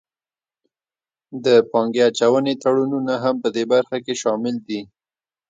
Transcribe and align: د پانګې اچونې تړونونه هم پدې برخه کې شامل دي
د 1.45 1.47
پانګې 1.71 2.01
اچونې 2.09 2.53
تړونونه 2.61 3.13
هم 3.23 3.35
پدې 3.43 3.63
برخه 3.71 3.97
کې 4.05 4.13
شامل 4.21 4.55
دي 4.67 4.79